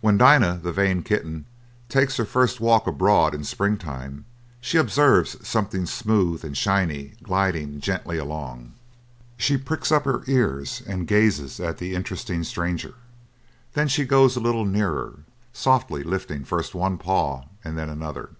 When 0.00 0.16
Dinah, 0.16 0.60
the 0.62 0.70
vain 0.70 1.02
kitten, 1.02 1.44
takes 1.88 2.16
her 2.16 2.24
first 2.24 2.60
walk 2.60 2.86
abroad 2.86 3.34
in 3.34 3.42
spring 3.42 3.76
time, 3.76 4.24
she 4.60 4.76
observes 4.78 5.34
something 5.44 5.84
smooth 5.84 6.44
and 6.44 6.56
shiny 6.56 7.14
gliding 7.24 7.80
gently 7.80 8.18
along. 8.18 8.74
She 9.36 9.56
pricks 9.56 9.90
up 9.90 10.04
her 10.04 10.22
ears, 10.28 10.80
and 10.86 11.08
gazes 11.08 11.58
at 11.58 11.78
the 11.78 11.96
interesting 11.96 12.44
stranger; 12.44 12.94
then 13.72 13.88
she 13.88 14.04
goes 14.04 14.36
a 14.36 14.40
little 14.40 14.64
nearer, 14.64 15.24
softly 15.52 16.04
lifting 16.04 16.44
first 16.44 16.72
one 16.72 16.96
paw 16.96 17.46
and 17.64 17.76
then 17.76 17.88
another. 17.90 18.34